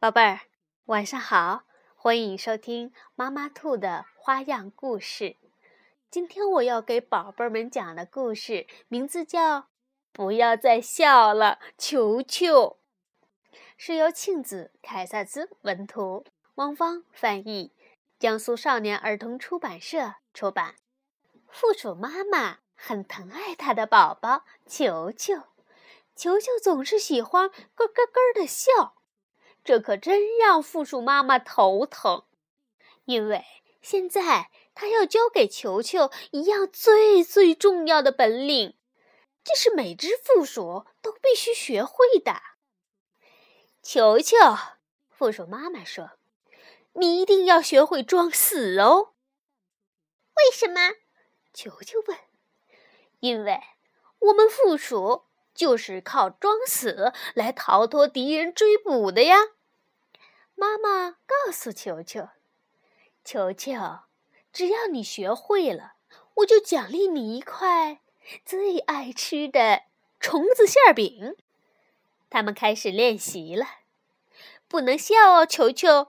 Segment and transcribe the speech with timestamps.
[0.00, 0.42] 宝贝儿，
[0.84, 1.64] 晚上好！
[1.96, 5.34] 欢迎收听妈妈兔的花样故事。
[6.08, 9.58] 今天我要给宝贝们讲的故事名字叫
[10.12, 12.78] 《不要再笑了，球球》，
[13.76, 16.24] 是由庆子凯萨兹文图，
[16.54, 17.72] 汪芳翻译，
[18.20, 20.76] 江苏少年儿童出版社出版。
[21.48, 25.34] 附属妈妈很疼爱她的宝宝球球，
[26.14, 28.94] 球球总是喜欢咯咯咯的笑，
[29.68, 32.24] 这可真让负鼠妈妈头疼，
[33.04, 33.44] 因为
[33.82, 34.50] 现在。
[34.74, 38.78] 他要教给球球一样最最重要的本领，
[39.42, 41.92] 这是每只负鼠都必须学会
[42.24, 42.40] 的。
[43.82, 44.36] 球球，
[45.10, 46.12] 负鼠妈妈说
[46.94, 49.14] ：“你一定要学会装死哦。”
[50.38, 50.92] 为什么？
[51.52, 52.16] 球球问。
[53.18, 53.60] “因为
[54.20, 59.38] 我们负鼠就是靠装死来逃脱敌人追捕的呀。”
[60.58, 62.30] 妈妈告诉球球
[63.24, 63.70] ：“球球。”
[64.52, 65.92] 只要你学会了，
[66.36, 68.00] 我就奖励你一块
[68.44, 69.82] 最爱吃的
[70.18, 71.36] 虫子馅饼。
[72.28, 73.66] 他们开始练习了，
[74.66, 76.08] 不能笑哦，球球。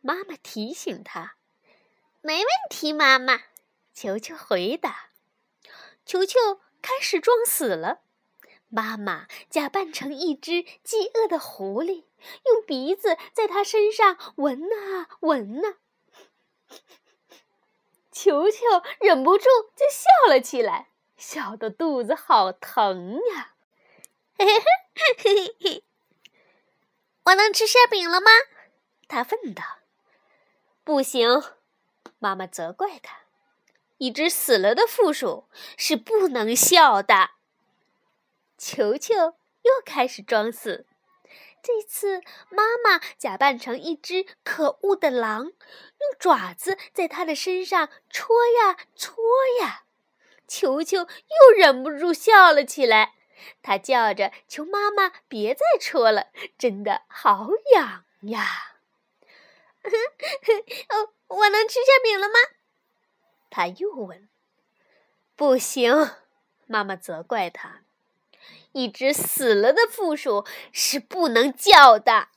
[0.00, 1.34] 妈妈提醒他
[2.22, 3.40] ：“没问题，妈妈。”
[3.92, 5.10] 球球回答。
[6.06, 6.38] 球球
[6.80, 8.02] 开始装死了。
[8.68, 12.04] 妈妈假扮成一只饥饿的狐狸，
[12.44, 15.78] 用鼻子在他身上闻啊闻啊。
[18.12, 18.58] 球球
[19.00, 19.44] 忍不住
[19.76, 23.54] 就笑了起来，笑得肚子好疼呀！
[24.36, 24.54] 嘿嘿
[25.16, 25.84] 嘿嘿！
[27.24, 28.30] 我能吃馅饼了吗？
[29.06, 29.62] 他问道。
[30.84, 31.42] 不行，
[32.18, 33.20] 妈妈责怪他。
[33.98, 37.30] 一只死了的负鼠是不能笑的。
[38.58, 39.14] 球球
[39.62, 40.86] 又开始装死。
[41.62, 42.20] 这次，
[42.50, 49.16] 妈妈假扮成一只可恶的狼，用爪子在它的身上戳呀戳
[49.60, 49.84] 呀。
[50.46, 53.14] 球球又忍不住笑了起来，
[53.60, 58.76] 他叫着求妈妈别再戳了，真的好痒呀！
[60.88, 62.34] 哦，我能吃馅饼了吗？
[63.50, 64.28] 他又问。
[65.36, 66.12] 不行，
[66.66, 67.82] 妈妈责怪他。
[68.78, 72.28] 一只死了的负鼠是不能叫的。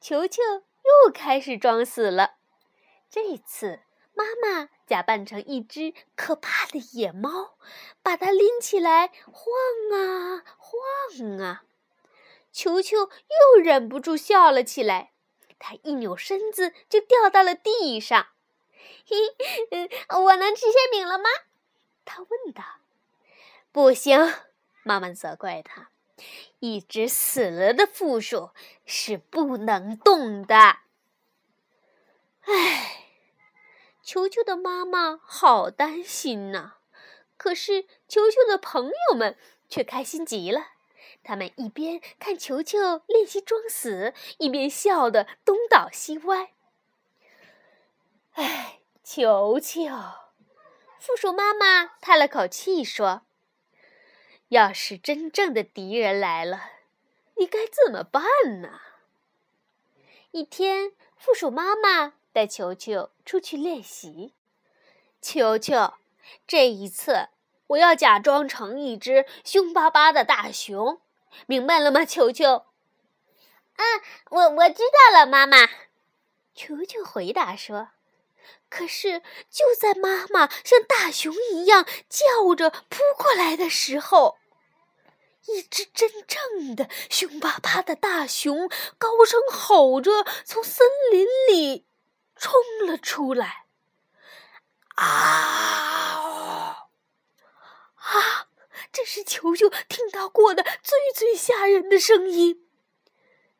[0.00, 2.34] 球球又开始装死了。
[3.08, 3.80] 这次，
[4.12, 7.56] 妈妈假扮成一只可怕的野猫，
[8.02, 9.44] 把它拎起来晃
[9.92, 11.62] 啊晃啊。
[12.50, 15.12] 球球又忍不住笑了起来。
[15.60, 18.28] 他一扭身子就掉到了地上。
[19.06, 19.16] 嘿，
[20.22, 21.24] 我能吃馅饼了吗？
[22.04, 22.64] 他问道。
[23.70, 24.47] 不行。
[24.88, 25.90] 妈妈责怪他
[26.60, 28.52] ：“一只死了的负鼠
[28.86, 30.78] 是不能动的。”
[32.40, 33.04] 唉，
[34.02, 36.76] 球球的妈妈好担心呐。
[37.36, 39.36] 可是球球的朋友们
[39.68, 40.68] 却开心极了，
[41.22, 46.54] 他们一边看球球练习装死，一边笑得东倒西歪。
[48.32, 49.84] 唉，球球，
[50.98, 53.27] 负鼠妈妈叹了口气说。
[54.48, 56.70] 要是真正的敌人来了，
[57.36, 58.22] 你该怎么办
[58.62, 58.80] 呢？
[60.30, 64.32] 一天，负鼠妈妈带球球出去练习。
[65.20, 65.94] 球球，
[66.46, 67.28] 这一次
[67.68, 71.00] 我要假装成一只凶巴巴的大熊，
[71.46, 72.04] 明白了吗？
[72.04, 72.64] 球球。
[73.76, 73.84] 嗯，
[74.30, 75.68] 我我知道了，妈妈。
[76.54, 77.90] 球球回答说。
[78.70, 84.36] 可是，就在妈妈像大熊一样叫着扑过来的时候，
[85.46, 91.86] 一只真正的凶巴巴的大熊高声吼着从森林里
[92.36, 92.52] 冲
[92.86, 93.66] 了出来。
[94.96, 96.88] 啊！
[97.94, 98.48] 啊！
[98.90, 102.68] 这是球球听到过的最最吓人的声音。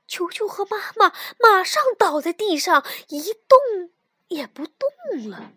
[0.06, 3.58] 球球和妈妈马上倒在地上，一动。
[4.28, 4.88] 也不动
[5.30, 5.52] 了。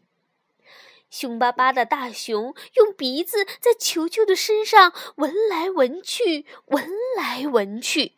[1.09, 8.13] 凶巴巴的大熊用鼻子在球球的身上闻来闻去，闻来闻去。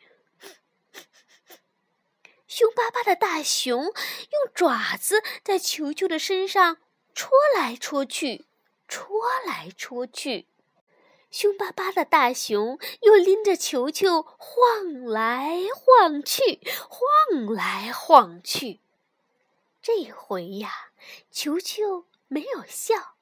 [2.46, 6.76] 凶巴巴的大熊用爪子在球球的身上
[7.12, 8.44] 戳来戳去，
[8.86, 9.08] 戳
[9.44, 10.46] 来戳去。
[11.32, 18.83] 凶巴巴的大熊又拎着球球晃来晃去，晃来晃去。
[19.86, 20.92] 这回呀，
[21.30, 23.16] 球球没有笑，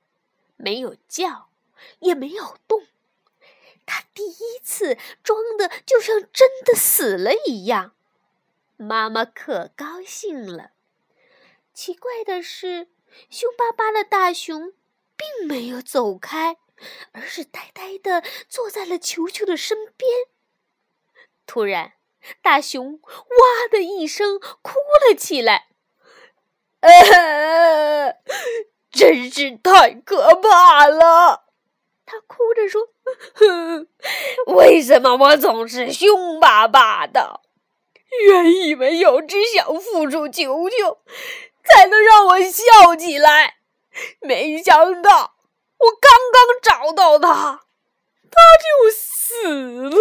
[0.54, 1.50] 没有叫，
[1.98, 2.86] 也没有动。
[3.84, 7.96] 他第一次装的就像真的死了一样。
[8.76, 10.70] 妈妈可高兴了。
[11.74, 12.86] 奇怪的是，
[13.28, 14.72] 凶巴巴的大熊
[15.16, 16.58] 并没有走开，
[17.10, 20.08] 而是呆呆的坐在了球球的身边。
[21.44, 21.94] 突然，
[22.40, 23.16] 大熊“哇”
[23.68, 24.78] 的一声哭
[25.08, 25.66] 了起来
[28.92, 31.44] ，“真是太可怕了！”
[32.04, 32.88] 他哭着说：“，
[34.54, 37.40] 为什么我总是凶巴巴的？
[38.26, 40.98] 原以为有只小负鼠球球。”
[41.64, 43.58] 才能让我笑起来，
[44.20, 45.36] 没想到
[45.78, 47.60] 我刚刚找到他，
[48.28, 49.96] 他就死了，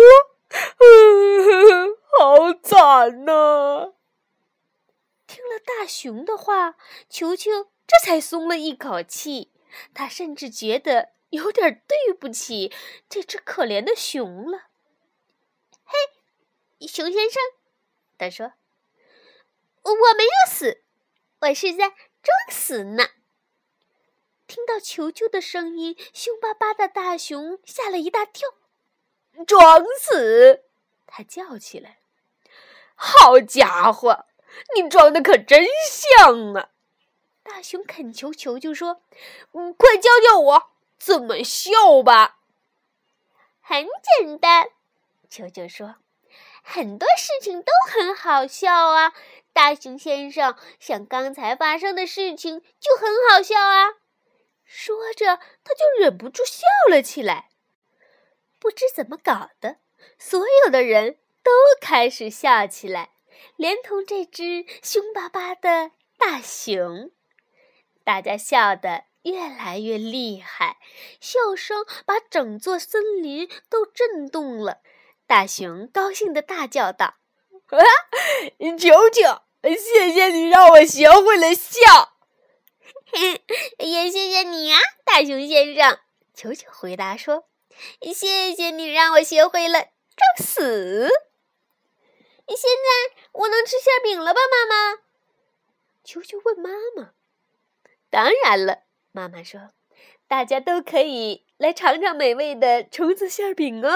[2.19, 3.93] 好惨呐！
[5.65, 6.75] 大熊的话，
[7.09, 9.51] 球球这才松了一口气，
[9.93, 12.73] 他甚至觉得有点对不起
[13.09, 14.67] 这只可怜的熊了。
[15.83, 17.41] 嘿，熊先生，
[18.17, 18.53] 他说
[19.83, 20.83] ：“我没有死。”
[21.41, 23.09] 我是在装死呢。
[24.45, 28.47] 听到求救的声音，凶巴巴的大熊吓了一大跳。
[29.47, 30.65] 装死！
[31.07, 31.99] 他叫起来
[32.95, 34.27] ：“好家伙，
[34.75, 36.69] 你装的可真像啊！”
[37.43, 39.01] 大熊恳求球球说
[39.53, 42.39] ：“嗯，快教教我怎么笑吧。”
[43.61, 43.85] 很
[44.19, 44.69] 简单，
[45.29, 45.95] 球球说
[46.63, 49.13] ：“很多事情都很好笑啊。”
[49.53, 53.95] 大熊先生像刚才发生的事情就很好笑啊！
[54.63, 57.49] 说着，他就忍不住笑了起来。
[58.59, 59.77] 不知怎么搞的，
[60.17, 61.51] 所有的人都
[61.81, 63.09] 开始笑起来，
[63.55, 67.11] 连同这只凶巴巴的大熊。
[68.03, 70.77] 大家笑得越来越厉害，
[71.19, 74.81] 笑声把整座森林都震动了。
[75.27, 77.15] 大熊高兴地大叫道。
[77.67, 77.79] 啊，
[78.77, 82.17] 球球，谢谢你让我学会了笑。
[83.79, 85.99] 也谢谢你啊，大熊先生。
[86.33, 87.45] 球球回答说
[88.13, 91.09] ：“谢谢你让我学会了装死。”
[92.47, 94.99] 现在我能吃馅饼了吧，妈妈？
[96.03, 97.13] 球球问妈妈。
[98.09, 99.71] 当然了，妈妈说
[100.27, 103.89] ：“大家都可以来尝尝美味的虫子馅饼哦。”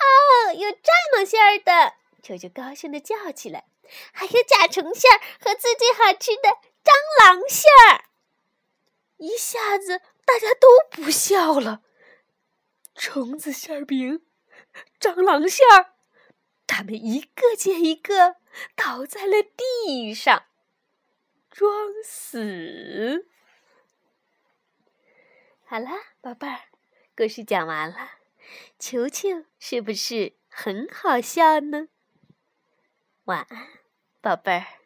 [0.00, 1.94] 哦，有这么馅儿的！
[2.22, 3.66] 球球高兴的叫起来
[4.12, 6.48] ：“还有甲虫馅儿和最最好吃的
[6.82, 6.92] 蟑
[7.22, 8.04] 螂馅儿！”
[9.18, 11.82] 一下子大家都不笑了。
[12.94, 14.24] 虫子馅饼、
[14.98, 15.92] 蟑螂馅儿，
[16.72, 18.36] 他们一个接一个
[18.76, 20.44] 倒在了地上，
[21.50, 23.26] 装死。
[25.64, 25.90] 好了，
[26.20, 26.60] 宝贝儿，
[27.16, 28.12] 故事讲完了。
[28.78, 31.88] 球球是不是很好笑呢？
[33.24, 33.66] 晚安，
[34.20, 34.79] 宝贝儿。